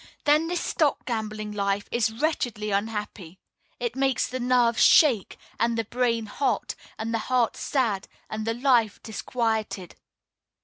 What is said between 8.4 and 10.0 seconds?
the life disquieted.